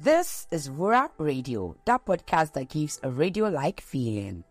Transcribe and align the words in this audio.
This 0.00 0.46
is 0.52 0.70
Wura 0.70 1.10
Radio, 1.18 1.74
that 1.84 2.06
podcast 2.06 2.52
that 2.52 2.68
gives 2.68 3.00
a 3.02 3.10
radio 3.10 3.48
like 3.48 3.80
feeling. 3.80 4.44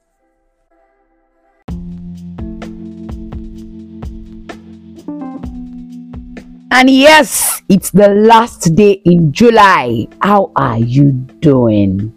And 6.70 6.90
yes, 6.90 7.62
it's 7.70 7.92
the 7.92 8.10
last 8.10 8.76
day 8.76 9.02
in 9.06 9.32
July. 9.32 10.08
How 10.22 10.52
are 10.58 10.80
you 10.80 11.14
doing? 11.40 12.14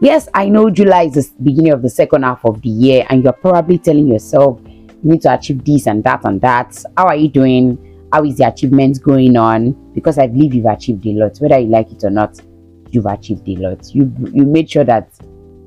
Yes, 0.00 0.28
I 0.34 0.48
know 0.48 0.68
July 0.68 1.04
is 1.14 1.30
the 1.30 1.42
beginning 1.44 1.72
of 1.74 1.82
the 1.82 1.90
second 1.90 2.24
half 2.24 2.44
of 2.44 2.60
the 2.60 2.70
year, 2.70 3.06
and 3.08 3.22
you're 3.22 3.34
probably 3.34 3.78
telling 3.78 4.08
yourself 4.08 4.60
you 4.66 4.98
need 5.04 5.22
to 5.22 5.32
achieve 5.32 5.64
this 5.64 5.86
and 5.86 6.02
that 6.02 6.24
and 6.24 6.40
that. 6.40 6.82
How 6.96 7.06
are 7.06 7.14
you 7.14 7.28
doing? 7.28 8.08
How 8.12 8.24
is 8.24 8.38
the 8.38 8.48
achievement 8.48 9.00
going 9.00 9.36
on? 9.36 9.92
Because 9.94 10.18
I 10.18 10.26
believe 10.26 10.54
you've 10.54 10.66
achieved 10.66 11.06
a 11.06 11.12
lot, 11.12 11.38
whether 11.38 11.60
you 11.60 11.68
like 11.68 11.92
it 11.92 12.02
or 12.02 12.10
not. 12.10 12.40
You've 12.94 13.06
achieved 13.06 13.48
a 13.48 13.56
lot. 13.56 13.92
You 13.92 14.08
you 14.32 14.44
made 14.44 14.70
sure 14.70 14.84
that 14.84 15.08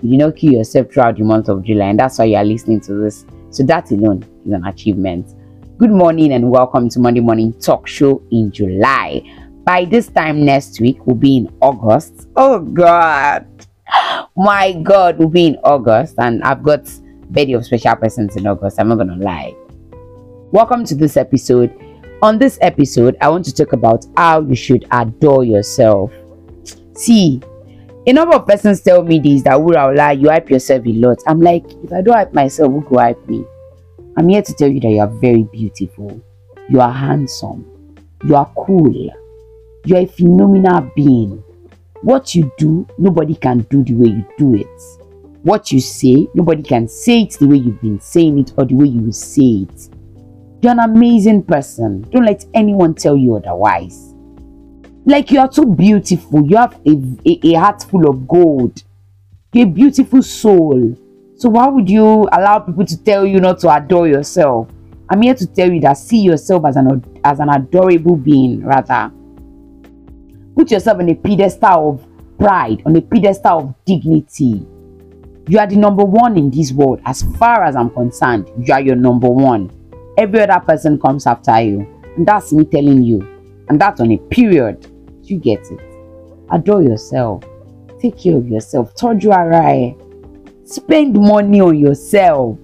you 0.02 0.12
did 0.12 0.20
not 0.20 0.38
kill 0.38 0.54
yourself 0.54 0.90
throughout 0.94 1.18
the 1.18 1.26
month 1.26 1.50
of 1.50 1.62
July, 1.62 1.88
and 1.88 2.00
that's 2.00 2.20
why 2.20 2.24
you 2.26 2.38
are 2.38 2.46
listening 2.46 2.80
to 2.82 2.94
this. 2.94 3.26
So 3.50 3.64
that 3.64 3.92
alone 3.92 4.24
is 4.46 4.54
an 4.54 4.66
achievement. 4.66 5.36
Good 5.78 5.92
morning 5.92 6.32
and 6.32 6.50
welcome 6.50 6.88
to 6.88 7.00
Monday 7.02 7.20
Morning 7.20 7.52
Talk 7.60 7.86
Show 7.86 8.22
in 8.32 8.50
July. 8.50 9.24
By 9.66 9.84
this 9.84 10.08
time 10.08 10.46
next 10.46 10.80
week, 10.80 11.06
we'll 11.06 11.18
be 11.18 11.36
in 11.36 11.54
August. 11.62 12.30
Oh 12.38 12.60
God, 12.60 13.46
my 14.38 14.72
God, 14.82 15.18
we'll 15.18 15.28
be 15.28 15.48
in 15.48 15.58
August, 15.66 16.16
and 16.20 16.42
I've 16.44 16.64
got 16.64 16.86
birthday 17.30 17.52
of 17.52 17.66
special 17.66 17.98
persons 17.98 18.38
in 18.38 18.48
August. 18.48 18.80
I'm 18.80 18.88
not 18.88 19.00
gonna 19.00 19.18
lie. 19.18 19.54
Welcome 20.54 20.86
to 20.86 20.96
this 20.96 21.18
episode. 21.18 21.74
On 22.22 22.40
this 22.40 22.58
episode, 22.62 23.18
I 23.20 23.28
want 23.28 23.44
to 23.46 23.54
talk 23.54 23.74
about 23.74 24.06
how 24.16 24.40
you 24.40 24.56
should 24.56 24.88
adore 24.92 25.44
yourself. 25.44 26.10
See, 26.98 27.40
a 28.08 28.12
number 28.12 28.36
of 28.36 28.48
persons 28.48 28.82
tell 28.82 29.04
me 29.04 29.20
this 29.20 29.44
that 29.44 29.58
Wuraola, 29.60 30.20
you 30.20 30.30
hype 30.30 30.50
yourself 30.50 30.84
a 30.84 30.94
lot. 30.94 31.20
I'm 31.28 31.40
like, 31.40 31.64
if 31.84 31.94
I 31.94 32.02
don't 32.02 32.16
hype 32.16 32.34
myself, 32.34 32.72
who 32.72 32.82
could 32.82 33.00
hype 33.00 33.30
me? 33.30 33.46
I'm 34.18 34.28
here 34.30 34.42
to 34.42 34.54
tell 34.54 34.68
you 34.68 34.80
that 34.80 34.90
you 34.90 35.00
are 35.00 35.08
very 35.08 35.44
beautiful. 35.44 36.20
You 36.70 36.82
are 36.82 36.92
handsome. 36.92 37.66
You 38.26 38.36
are 38.36 38.52
cool. 38.58 38.92
You 39.86 39.96
are 39.96 40.00
a 40.00 40.06
phenomenal 40.08 40.92
being. 40.96 41.44
What 42.02 42.34
you 42.34 42.52
do, 42.58 42.88
nobody 42.98 43.36
can 43.36 43.60
do 43.70 43.84
the 43.84 43.94
way 43.94 44.08
you 44.08 44.26
do 44.40 44.56
it. 44.56 44.82
What 45.44 45.72
you 45.72 45.80
say, 45.80 46.28
nobody 46.34 46.64
can 46.64 46.88
say 46.88 47.22
it 47.22 47.34
the 47.34 47.46
way 47.46 47.58
you've 47.58 47.80
been 47.80 48.00
saying 48.00 48.40
it 48.40 48.54
or 48.58 48.66
the 48.66 48.74
way 48.74 48.88
you 48.88 49.02
will 49.02 49.14
say 49.14 49.68
it. 49.70 49.90
You're 50.64 50.72
an 50.72 50.80
amazing 50.80 51.44
person. 51.44 52.02
Don't 52.10 52.26
let 52.26 52.44
anyone 52.56 52.96
tell 52.96 53.16
you 53.16 53.36
otherwise. 53.36 54.16
Like 55.08 55.32
you 55.32 55.40
are 55.40 55.48
too 55.48 55.66
beautiful. 55.66 56.46
You 56.46 56.58
have 56.58 56.78
a, 56.86 56.92
a, 57.26 57.40
a 57.46 57.54
heart 57.54 57.82
full 57.84 58.10
of 58.10 58.28
gold. 58.28 58.84
You're 59.54 59.66
a 59.66 59.70
beautiful 59.70 60.22
soul. 60.22 60.98
So 61.38 61.48
why 61.48 61.68
would 61.68 61.90
you 61.90 62.04
allow 62.04 62.60
people 62.60 62.86
to 62.86 63.04
tell 63.04 63.26
you 63.26 63.40
not 63.40 63.60
to 63.60 63.74
adore 63.74 64.10
yourself? 64.10 64.68
I'm 65.10 65.22
here 65.22 65.34
to 65.34 65.48
tell 65.48 65.72
you 65.72 65.80
that 65.80 65.94
see 65.94 66.20
yourself 66.20 66.66
as 66.66 66.76
an 66.76 67.22
as 67.24 67.40
an 67.40 67.48
adorable 67.48 68.18
being 68.18 68.66
rather. 68.66 69.10
Put 70.58 70.72
yourself 70.72 71.00
on 71.00 71.08
a 71.08 71.16
pedestal 71.16 71.92
of 71.92 72.38
pride, 72.38 72.84
on 72.86 72.94
a 72.98 73.02
pedestal 73.02 73.60
of 73.60 73.76
dignity. 73.86 74.68
You 75.48 75.60
are 75.60 75.68
the 75.68 75.78
number 75.78 76.04
one 76.04 76.38
in 76.38 76.52
this 76.52 76.74
world. 76.74 77.00
As 77.06 77.24
far 77.38 77.64
as 77.64 77.78
I'm 77.78 77.92
concerned, 77.92 78.52
you 78.60 78.74
are 78.74 78.82
your 78.82 78.98
number 78.98 79.30
one. 79.30 79.72
Every 80.18 80.42
other 80.42 80.60
person 80.60 81.00
comes 81.00 81.26
after 81.26 81.62
you. 81.62 81.88
And 82.18 82.28
that's 82.28 82.52
me 82.52 82.66
telling 82.66 83.04
you. 83.04 83.22
And 83.70 83.80
that's 83.80 84.02
on 84.02 84.12
a 84.12 84.18
period. 84.18 84.86
You 85.30 85.40
get 85.40 85.70
it. 85.72 85.80
Adore 86.52 86.84
yourself. 86.84 87.44
Take 88.00 88.18
care 88.20 88.38
of 88.38 88.48
yourself. 88.48 88.96
Toju 88.96 89.32
ara 89.34 89.94
Spend 90.66 91.16
money 91.16 91.62
on 91.62 91.78
yourself. 91.78 92.58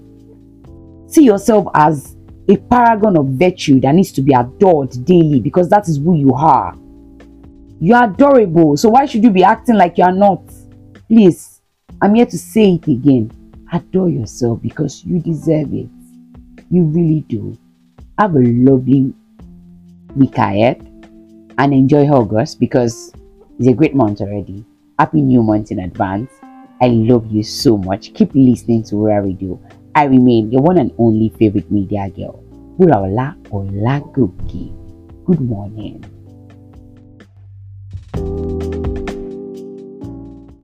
See 1.07 1.25
yourself 1.25 1.67
as 1.73 2.15
a 2.47 2.57
paragon 2.57 3.17
of 3.17 3.27
virtue 3.27 3.79
that 3.81 3.95
needs 3.95 4.11
to 4.13 4.21
be 4.21 4.33
adored 4.33 4.91
daily 5.05 5.39
because 5.39 5.69
that 5.69 5.87
is 5.87 5.97
who 5.97 6.15
you 6.15 6.33
are. 6.33 6.75
You 7.79 7.95
are 7.95 8.09
adorable, 8.09 8.77
so 8.77 8.89
why 8.89 9.05
should 9.05 9.23
you 9.23 9.29
be 9.29 9.43
acting 9.43 9.75
like 9.75 9.97
you 9.97 10.05
are 10.05 10.11
not? 10.11 10.41
Please, 11.07 11.61
I'm 12.01 12.15
here 12.15 12.25
to 12.25 12.37
say 12.37 12.75
it 12.75 12.87
again. 12.87 13.31
Adore 13.71 14.09
yourself 14.09 14.61
because 14.61 15.03
you 15.03 15.19
deserve 15.19 15.73
it. 15.73 15.89
You 16.69 16.83
really 16.83 17.21
do. 17.27 17.57
Have 18.17 18.35
a 18.35 18.39
lovely 18.39 19.13
week 20.15 20.37
ahead 20.37 20.92
and 21.57 21.73
enjoy 21.73 22.07
August 22.07 22.59
because 22.59 23.11
it's 23.59 23.67
a 23.67 23.73
great 23.73 23.95
month 23.95 24.21
already. 24.21 24.65
Happy 24.99 25.21
new 25.21 25.43
month 25.43 25.71
in 25.71 25.79
advance. 25.79 26.31
I 26.81 26.87
love 26.87 27.31
you 27.31 27.43
so 27.43 27.77
much. 27.77 28.13
Keep 28.13 28.35
listening 28.35 28.83
to 28.83 28.95
Wura 28.95 29.23
Radio. 29.23 29.59
I 29.95 30.05
remain 30.05 30.51
your 30.51 30.61
one 30.61 30.77
and 30.77 30.91
only 30.97 31.29
favorite 31.37 31.71
media 31.71 32.09
girl, 32.09 32.43
Wuraola 32.79 33.37
Olagoke. 33.49 34.73
Good 35.25 35.39
morning. 35.41 36.03